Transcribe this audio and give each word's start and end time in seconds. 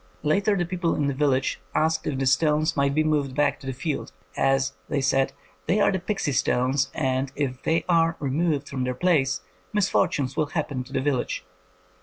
Later 0.23 0.57
the 0.57 0.65
people 0.65 0.95
in 0.95 1.05
the 1.05 1.13
village 1.13 1.61
asked 1.75 2.07
if 2.07 2.17
the 2.17 2.25
stones 2.25 2.75
might 2.75 2.95
be 2.95 3.03
moved 3.03 3.35
back 3.35 3.59
to 3.59 3.67
the 3.67 3.71
field, 3.71 4.11
"as," 4.35 4.73
they 4.89 4.99
said, 4.99 5.31
''they 5.67 5.79
are 5.79 5.91
the 5.91 5.99
pixie 5.99 6.31
stones, 6.31 6.89
and 6.95 7.31
if 7.35 7.61
they 7.61 7.85
are 7.87 8.17
removed 8.19 8.67
from 8.67 8.83
their 8.83 8.95
place, 8.95 9.41
misfortunes 9.73 10.35
will 10.35 10.47
happen 10.47 10.83
to 10.85 10.91
the 10.93 11.01
village." 11.01 11.45